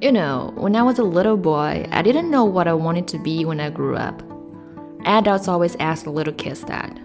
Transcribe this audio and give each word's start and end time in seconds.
You 0.00 0.10
know, 0.10 0.52
when 0.56 0.76
I 0.76 0.82
was 0.82 0.98
a 0.98 1.02
little 1.02 1.36
boy, 1.36 1.86
I 1.90 2.00
didn't 2.00 2.30
know 2.30 2.42
what 2.42 2.66
I 2.66 2.72
wanted 2.72 3.06
to 3.08 3.18
be 3.18 3.44
when 3.44 3.60
I 3.60 3.68
grew 3.68 3.96
up. 3.96 4.22
Adults 5.04 5.46
always 5.46 5.76
ask 5.76 6.04
the 6.04 6.10
little 6.10 6.32
kids 6.32 6.62
that. 6.62 6.98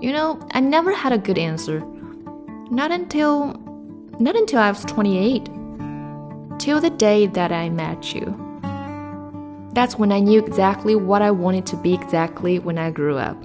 You 0.00 0.10
know, 0.12 0.40
I 0.52 0.60
never 0.60 0.94
had 0.94 1.12
a 1.12 1.18
good 1.18 1.36
answer. 1.36 1.80
Not 2.70 2.92
until 2.92 3.60
not 4.18 4.36
until 4.36 4.60
I 4.60 4.70
was 4.70 4.86
28. 4.86 5.50
Till 6.58 6.80
the 6.80 6.88
day 6.88 7.26
that 7.26 7.52
I 7.52 7.68
met 7.68 8.14
you. 8.14 8.38
That's 9.74 9.98
when 9.98 10.12
I 10.12 10.20
knew 10.20 10.38
exactly 10.38 10.94
what 10.94 11.20
I 11.20 11.30
wanted 11.30 11.66
to 11.66 11.76
be 11.76 11.92
exactly 11.92 12.58
when 12.58 12.78
I 12.78 12.90
grew 12.90 13.18
up. 13.18 13.36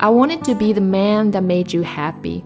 I 0.00 0.08
wanted 0.08 0.44
to 0.44 0.54
be 0.54 0.72
the 0.72 0.80
man 0.80 1.32
that 1.32 1.42
made 1.42 1.74
you 1.74 1.82
happy. 1.82 2.42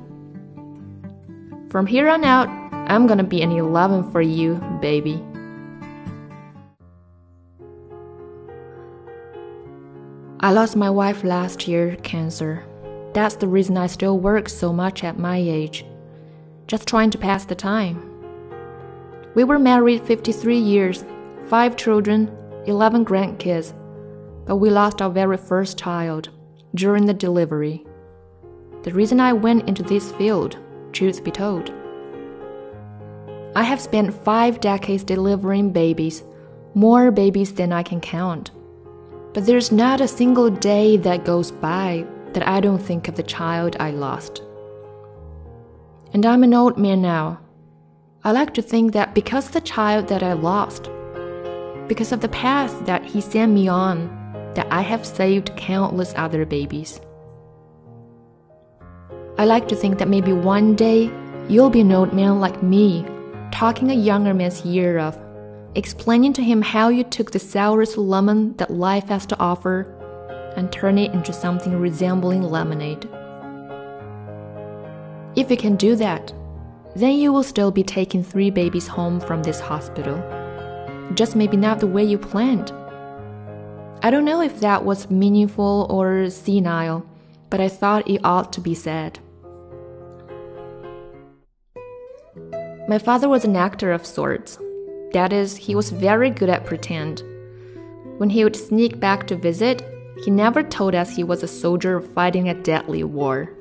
From 1.71 1.87
here 1.87 2.09
on 2.09 2.25
out, 2.25 2.49
I'm 2.89 3.09
gonna 3.09 3.25
be 3.25 3.43
an 3.43 3.51
11 3.51 4.13
for 4.13 4.21
you, 4.21 4.55
baby. 4.81 5.23
I 10.39 10.53
lost 10.53 10.77
my 10.77 10.91
wife 10.91 11.25
last 11.25 11.67
year, 11.67 11.97
cancer. 12.05 12.63
That's 13.13 13.35
the 13.35 13.49
reason 13.49 13.77
I 13.77 13.89
still 13.89 14.21
work 14.21 14.49
so 14.49 14.73
much 14.73 15.03
at 15.03 15.19
my 15.19 15.37
age. 15.39 15.85
Just 16.69 16.87
trying 16.87 17.11
to 17.11 17.19
pass 17.19 17.45
the 17.45 17.57
time. 17.57 18.01
We 19.35 19.43
were 19.43 19.59
married 19.59 20.03
53 20.05 20.57
years, 20.57 21.05
five 21.49 21.77
children, 21.77 22.31
11 22.67 23.05
grandkids, 23.05 23.75
but 24.47 24.57
we 24.57 24.71
lost 24.71 25.03
our 25.03 25.11
very 25.11 25.37
first 25.37 25.77
child 25.77 26.29
during 26.77 27.07
the 27.07 27.15
delivery. 27.15 27.85
The 28.83 28.93
reason 28.93 29.19
I 29.19 29.33
went 29.33 29.69
into 29.69 29.83
this 29.83 30.13
field, 30.13 30.57
truth 30.93 31.25
be 31.25 31.33
told. 31.33 31.73
I 33.57 33.63
have 33.63 33.81
spent 33.81 34.13
five 34.13 34.61
decades 34.61 35.03
delivering 35.03 35.71
babies, 35.71 36.23
more 36.75 37.11
babies 37.11 37.55
than 37.55 37.73
I 37.73 37.83
can 37.83 38.03
count. 38.03 38.51
But 39.33 39.47
there's 39.47 39.73
not 39.73 40.03
a 40.03 40.07
single 40.07 40.51
day 40.51 40.99
that 40.99 41.25
goes 41.25 41.53
by 41.53 42.05
that 42.35 42.47
I 42.47 42.61
don't 42.61 42.83
think 42.83 43.09
of 43.09 43.17
the 43.17 43.23
child 43.23 43.75
I 43.81 43.93
lost. 43.93 44.43
And 46.13 46.27
I'm 46.27 46.43
an 46.43 46.53
old 46.53 46.77
man 46.77 47.01
now. 47.01 47.41
I 48.25 48.33
like 48.33 48.53
to 48.55 48.61
think 48.61 48.93
that 48.93 49.15
because 49.15 49.49
the 49.49 49.63
child 49.63 50.09
that 50.09 50.23
I 50.23 50.35
lost, 50.35 50.91
because 51.89 52.13
of 52.13 52.21
the 52.21 52.29
path 52.29 52.85
that 52.85 53.07
he 53.07 53.23
sent 53.23 53.53
me 53.53 53.69
on, 53.69 54.11
that 54.55 54.67
I 54.71 54.83
have 54.83 55.07
saved 55.07 55.57
countless 55.57 56.13
other 56.15 56.45
babies. 56.45 57.01
I 59.39 59.47
like 59.47 59.67
to 59.69 59.75
think 59.75 59.99
that 59.99 60.09
maybe 60.09 60.35
one 60.35 60.75
day 60.75 61.11
you'll 61.49 61.71
be 61.71 61.81
an 61.81 61.93
old 61.93 62.13
man 62.13 62.39
like 62.39 62.63
me, 62.63 63.07
talking 63.53 63.91
a 63.91 63.95
younger 63.95 64.35
man's 64.35 64.65
ear 64.65 64.99
off, 64.99 65.19
explaining 65.75 66.33
to 66.35 66.43
him 66.43 66.63
how 66.63 66.89
you 66.89 67.05
took 67.05 67.31
the 67.31 67.39
sourest 67.39 67.97
lemon 67.97 68.57
that 68.57 68.71
life 68.71 69.09
has 69.09 69.27
to 69.27 69.39
offer 69.39 69.93
and 70.57 70.73
turn 70.73 70.99
it 70.99 71.13
into 71.13 71.33
something 71.33 71.79
resembling 71.79 72.43
lemonade. 72.43 73.09
If 75.37 75.51
you 75.51 75.57
can 75.57 75.77
do 75.77 75.97
that, 75.97 76.33
then 76.95 77.13
you 77.13 77.31
will 77.31 77.43
still 77.43 77.71
be 77.71 77.83
taking 77.83 78.25
three 78.25 78.51
babies 78.51 78.87
home 78.87 79.21
from 79.21 79.43
this 79.43 79.61
hospital. 79.61 80.17
Just 81.15 81.37
maybe 81.37 81.59
not 81.59 81.79
the 81.79 81.87
way 81.87 82.03
you 82.03 82.17
planned. 82.17 82.73
I 84.03 84.11
don't 84.11 84.25
know 84.25 84.41
if 84.41 84.61
that 84.61 84.85
was 84.85 85.11
meaningful 85.11 85.87
or 85.91 86.31
senile, 86.31 87.05
but 87.51 87.61
I 87.61 87.69
thought 87.69 88.09
it 88.09 88.25
ought 88.25 88.53
to 88.55 88.61
be 88.61 88.75
said. 88.75 89.19
My 92.89 92.99
father 92.99 93.29
was 93.29 93.45
an 93.45 93.57
actor 93.57 93.91
of 93.91 94.07
sorts. 94.07 94.59
That 95.13 95.33
is, 95.33 95.57
he 95.57 95.75
was 95.75 95.91
very 95.91 96.31
good 96.31 96.49
at 96.49 96.65
pretend. 96.65 97.23
When 98.19 98.31
he 98.31 98.45
would 98.45 98.55
sneak 98.55 99.01
back 99.01 99.27
to 99.27 99.37
visit, 99.37 99.83
he 100.25 100.31
never 100.31 100.63
told 100.63 100.95
us 100.95 101.11
he 101.11 101.25
was 101.25 101.43
a 101.43 101.49
soldier 101.49 102.01
fighting 102.01 102.49
a 102.49 102.55
deadly 102.55 103.03
war. 103.03 103.53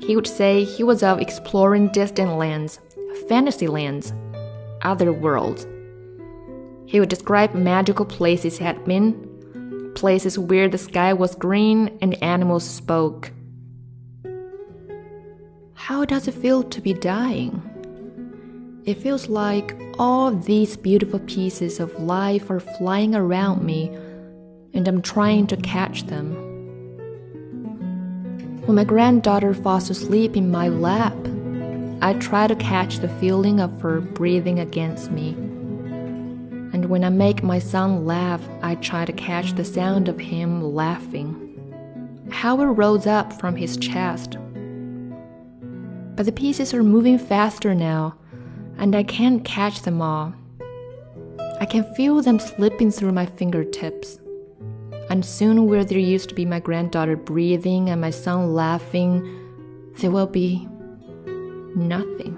He 0.00 0.16
would 0.16 0.26
say 0.26 0.64
he 0.64 0.82
was 0.82 1.02
of 1.02 1.20
exploring 1.20 1.88
distant 1.88 2.38
lands, 2.38 2.80
fantasy 3.28 3.66
lands, 3.66 4.14
other 4.80 5.12
worlds. 5.12 5.66
He 6.86 7.00
would 7.00 7.10
describe 7.10 7.54
magical 7.54 8.06
places 8.06 8.56
he 8.56 8.64
had 8.64 8.82
been, 8.86 9.92
places 9.94 10.38
where 10.38 10.68
the 10.68 10.78
sky 10.78 11.12
was 11.12 11.34
green 11.34 11.98
and 12.00 12.20
animals 12.22 12.64
spoke. 12.64 13.32
How 15.74 16.06
does 16.06 16.26
it 16.26 16.34
feel 16.34 16.62
to 16.62 16.80
be 16.80 16.94
dying? 16.94 17.67
It 18.88 18.96
feels 18.96 19.28
like 19.28 19.76
all 19.98 20.30
these 20.30 20.74
beautiful 20.74 21.18
pieces 21.18 21.78
of 21.78 22.00
life 22.00 22.50
are 22.50 22.58
flying 22.58 23.14
around 23.14 23.62
me, 23.62 23.94
and 24.72 24.88
I'm 24.88 25.02
trying 25.02 25.46
to 25.48 25.58
catch 25.58 26.04
them. 26.04 26.32
When 28.64 28.76
my 28.76 28.84
granddaughter 28.84 29.52
falls 29.52 29.90
asleep 29.90 30.38
in 30.38 30.50
my 30.50 30.68
lap, 30.68 31.14
I 32.00 32.14
try 32.14 32.46
to 32.46 32.56
catch 32.56 33.00
the 33.00 33.10
feeling 33.20 33.60
of 33.60 33.78
her 33.82 34.00
breathing 34.00 34.58
against 34.58 35.10
me. 35.10 35.32
And 36.72 36.86
when 36.86 37.04
I 37.04 37.10
make 37.10 37.42
my 37.42 37.58
son 37.58 38.06
laugh, 38.06 38.40
I 38.62 38.76
try 38.76 39.04
to 39.04 39.12
catch 39.12 39.52
the 39.52 39.66
sound 39.66 40.08
of 40.08 40.18
him 40.18 40.62
laughing. 40.62 41.36
How 42.30 42.58
it 42.62 42.64
rolls 42.64 43.06
up 43.06 43.34
from 43.34 43.54
his 43.54 43.76
chest. 43.76 44.38
But 46.16 46.24
the 46.24 46.32
pieces 46.32 46.72
are 46.72 46.82
moving 46.82 47.18
faster 47.18 47.74
now 47.74 48.16
and 48.78 48.94
I 48.94 49.02
can't 49.02 49.44
catch 49.44 49.82
them 49.82 50.00
all. 50.00 50.32
I 51.60 51.66
can 51.66 51.82
feel 51.94 52.22
them 52.22 52.38
slipping 52.38 52.90
through 52.90 53.12
my 53.12 53.26
fingertips. 53.26 54.20
And 55.10 55.24
soon, 55.24 55.66
where 55.66 55.84
there 55.84 55.98
used 55.98 56.28
to 56.28 56.34
be 56.34 56.44
my 56.44 56.60
granddaughter 56.60 57.16
breathing 57.16 57.90
and 57.90 58.00
my 58.00 58.10
son 58.10 58.54
laughing, 58.54 59.26
there 59.96 60.10
will 60.10 60.26
be 60.26 60.68
nothing. 61.74 62.36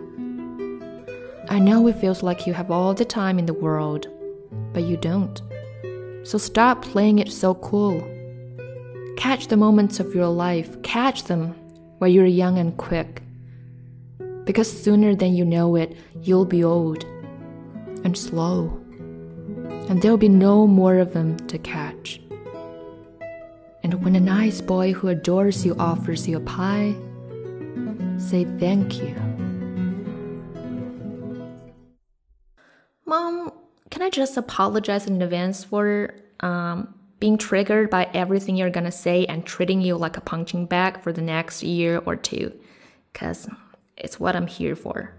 I 1.50 1.58
know 1.58 1.86
it 1.88 1.96
feels 1.96 2.22
like 2.22 2.46
you 2.46 2.54
have 2.54 2.70
all 2.70 2.94
the 2.94 3.04
time 3.04 3.38
in 3.38 3.46
the 3.46 3.52
world, 3.52 4.06
but 4.72 4.84
you 4.84 4.96
don't. 4.96 5.42
So 6.22 6.38
stop 6.38 6.82
playing 6.82 7.18
it 7.18 7.30
so 7.30 7.54
cool. 7.56 8.00
Catch 9.16 9.48
the 9.48 9.56
moments 9.56 10.00
of 10.00 10.14
your 10.14 10.28
life, 10.28 10.80
catch 10.82 11.24
them 11.24 11.54
while 11.98 12.10
you're 12.10 12.24
young 12.24 12.56
and 12.56 12.76
quick 12.78 13.22
because 14.50 14.68
sooner 14.68 15.14
than 15.14 15.32
you 15.32 15.44
know 15.44 15.76
it, 15.76 15.96
you'll 16.22 16.44
be 16.44 16.64
old 16.64 17.04
and 18.02 18.18
slow, 18.18 18.66
and 19.88 20.02
there'll 20.02 20.16
be 20.16 20.28
no 20.28 20.66
more 20.66 20.98
of 20.98 21.12
them 21.12 21.36
to 21.46 21.56
catch. 21.56 22.20
And 23.84 24.02
when 24.04 24.16
a 24.16 24.20
nice 24.20 24.60
boy 24.60 24.92
who 24.92 25.06
adores 25.06 25.64
you 25.64 25.76
offers 25.78 26.26
you 26.26 26.38
a 26.38 26.40
pie, 26.40 26.96
say 28.18 28.44
thank 28.58 29.00
you. 29.00 29.14
Mom, 33.06 33.52
can 33.92 34.02
I 34.02 34.10
just 34.10 34.36
apologize 34.36 35.06
in 35.06 35.22
advance 35.22 35.62
for 35.62 36.12
um, 36.40 36.92
being 37.20 37.38
triggered 37.38 37.88
by 37.88 38.10
everything 38.14 38.56
you're 38.56 38.68
gonna 38.68 38.90
say 38.90 39.26
and 39.26 39.46
treating 39.46 39.80
you 39.80 39.94
like 39.94 40.16
a 40.16 40.20
punching 40.20 40.66
bag 40.66 41.00
for 41.02 41.12
the 41.12 41.22
next 41.22 41.62
year 41.62 42.02
or 42.04 42.16
two? 42.16 42.52
Because 43.12 43.48
it's 44.00 44.18
what 44.18 44.34
I'm 44.34 44.46
here 44.46 44.74
for. 44.74 45.14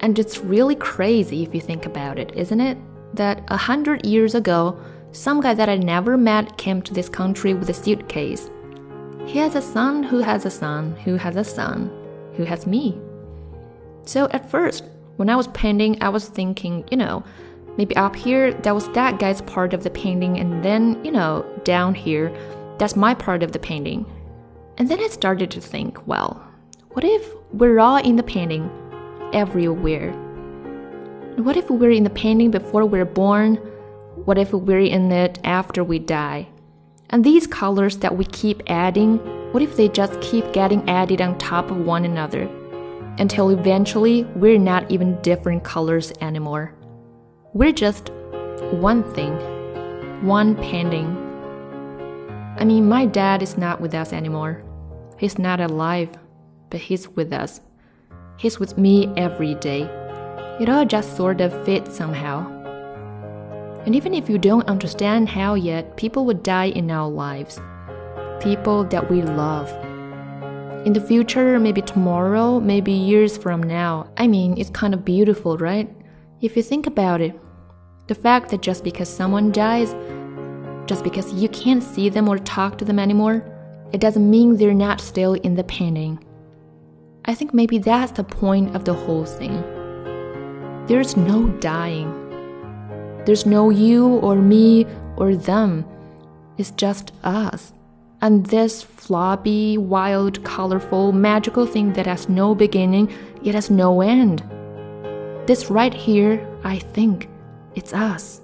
And 0.00 0.18
it's 0.18 0.38
really 0.38 0.74
crazy 0.74 1.42
if 1.42 1.54
you 1.54 1.60
think 1.60 1.86
about 1.86 2.18
it, 2.18 2.32
isn't 2.34 2.60
it? 2.60 2.76
That 3.14 3.42
a 3.48 3.56
hundred 3.56 4.04
years 4.04 4.34
ago, 4.34 4.78
some 5.12 5.40
guy 5.40 5.54
that 5.54 5.68
I 5.68 5.76
never 5.76 6.16
met 6.16 6.56
came 6.58 6.82
to 6.82 6.94
this 6.94 7.08
country 7.08 7.54
with 7.54 7.70
a 7.70 7.74
suitcase. 7.74 8.50
He 9.26 9.38
has 9.38 9.54
a 9.54 9.62
son 9.62 10.02
who 10.02 10.18
has 10.18 10.44
a 10.44 10.50
son 10.50 10.96
who 11.04 11.16
has 11.16 11.36
a 11.36 11.44
son 11.44 11.90
who 12.34 12.44
has 12.44 12.66
me. 12.66 13.00
So 14.04 14.28
at 14.32 14.50
first, 14.50 14.84
when 15.16 15.30
I 15.30 15.36
was 15.36 15.46
painting, 15.48 16.02
I 16.02 16.08
was 16.08 16.28
thinking, 16.28 16.84
you 16.90 16.96
know, 16.96 17.22
maybe 17.76 17.94
up 17.96 18.16
here 18.16 18.52
that 18.52 18.74
was 18.74 18.88
that 18.90 19.20
guy's 19.20 19.42
part 19.42 19.74
of 19.74 19.84
the 19.84 19.90
painting, 19.90 20.38
and 20.38 20.64
then, 20.64 21.02
you 21.04 21.12
know, 21.12 21.46
down 21.62 21.94
here, 21.94 22.34
that's 22.78 22.96
my 22.96 23.14
part 23.14 23.42
of 23.42 23.52
the 23.52 23.58
painting. 23.58 24.04
And 24.78 24.88
then 24.88 25.00
I 25.00 25.08
started 25.08 25.50
to 25.52 25.60
think, 25.60 26.06
well, 26.06 26.42
what 26.90 27.04
if 27.04 27.34
we're 27.52 27.78
all 27.78 27.96
in 27.96 28.16
the 28.16 28.22
painting 28.22 28.70
everywhere? 29.32 30.12
What 31.36 31.56
if 31.56 31.70
we're 31.70 31.90
in 31.90 32.04
the 32.04 32.10
painting 32.10 32.50
before 32.50 32.84
we're 32.84 33.04
born? 33.04 33.56
What 34.24 34.38
if 34.38 34.52
we're 34.52 34.80
in 34.80 35.10
it 35.12 35.38
after 35.44 35.82
we 35.82 35.98
die? 35.98 36.48
And 37.10 37.24
these 37.24 37.46
colors 37.46 37.98
that 37.98 38.16
we 38.16 38.24
keep 38.24 38.62
adding, 38.66 39.18
what 39.52 39.62
if 39.62 39.76
they 39.76 39.88
just 39.88 40.20
keep 40.20 40.50
getting 40.52 40.88
added 40.88 41.20
on 41.20 41.36
top 41.38 41.70
of 41.70 41.78
one 41.86 42.04
another? 42.04 42.48
Until 43.18 43.50
eventually 43.50 44.24
we're 44.34 44.58
not 44.58 44.90
even 44.90 45.20
different 45.20 45.64
colors 45.64 46.12
anymore. 46.22 46.74
We're 47.52 47.72
just 47.72 48.10
one 48.70 49.02
thing, 49.12 49.34
one 50.26 50.56
painting. 50.56 51.21
I 52.62 52.64
mean, 52.64 52.88
my 52.88 53.06
dad 53.06 53.42
is 53.42 53.58
not 53.58 53.80
with 53.80 53.92
us 53.92 54.12
anymore. 54.12 54.62
He's 55.18 55.36
not 55.36 55.60
alive, 55.60 56.10
but 56.70 56.78
he's 56.78 57.08
with 57.08 57.32
us. 57.32 57.60
He's 58.36 58.60
with 58.60 58.78
me 58.78 59.12
every 59.16 59.56
day. 59.56 59.82
It 60.60 60.68
all 60.68 60.84
just 60.84 61.16
sort 61.16 61.40
of 61.40 61.64
fits 61.64 61.96
somehow. 61.96 62.46
And 63.84 63.96
even 63.96 64.14
if 64.14 64.30
you 64.30 64.38
don't 64.38 64.68
understand 64.68 65.28
how 65.28 65.54
yet, 65.54 65.96
people 65.96 66.24
will 66.24 66.36
die 66.36 66.66
in 66.66 66.88
our 66.92 67.10
lives. 67.10 67.60
People 68.40 68.84
that 68.84 69.10
we 69.10 69.22
love. 69.22 69.68
In 70.86 70.92
the 70.92 71.00
future, 71.00 71.58
maybe 71.58 71.82
tomorrow, 71.82 72.60
maybe 72.60 72.92
years 72.92 73.36
from 73.36 73.60
now. 73.60 74.08
I 74.18 74.28
mean, 74.28 74.56
it's 74.56 74.70
kind 74.70 74.94
of 74.94 75.04
beautiful, 75.04 75.58
right? 75.58 75.90
If 76.40 76.56
you 76.56 76.62
think 76.62 76.86
about 76.86 77.20
it, 77.20 77.36
the 78.06 78.14
fact 78.14 78.50
that 78.50 78.62
just 78.62 78.84
because 78.84 79.08
someone 79.08 79.50
dies, 79.50 79.96
just 80.86 81.04
because 81.04 81.32
you 81.32 81.48
can't 81.48 81.82
see 81.82 82.08
them 82.08 82.28
or 82.28 82.38
talk 82.38 82.78
to 82.78 82.84
them 82.84 82.98
anymore, 82.98 83.44
it 83.92 84.00
doesn't 84.00 84.28
mean 84.30 84.56
they're 84.56 84.74
not 84.74 85.00
still 85.00 85.34
in 85.34 85.54
the 85.54 85.64
painting. 85.64 86.22
I 87.24 87.34
think 87.34 87.54
maybe 87.54 87.78
that's 87.78 88.12
the 88.12 88.24
point 88.24 88.74
of 88.74 88.84
the 88.84 88.94
whole 88.94 89.24
thing. 89.24 89.62
There's 90.86 91.16
no 91.16 91.48
dying. 91.60 92.10
There's 93.24 93.46
no 93.46 93.70
you 93.70 94.16
or 94.18 94.36
me 94.36 94.86
or 95.16 95.36
them. 95.36 95.84
It's 96.58 96.72
just 96.72 97.12
us. 97.22 97.72
And 98.20 98.46
this 98.46 98.82
floppy, 98.82 99.78
wild, 99.78 100.42
colorful, 100.44 101.12
magical 101.12 101.66
thing 101.66 101.92
that 101.92 102.06
has 102.06 102.28
no 102.28 102.54
beginning, 102.54 103.12
yet 103.42 103.54
has 103.54 103.70
no 103.70 104.00
end. 104.00 104.42
This 105.46 105.70
right 105.70 105.94
here, 105.94 106.46
I 106.64 106.78
think, 106.78 107.28
it's 107.74 107.92
us. 107.92 108.40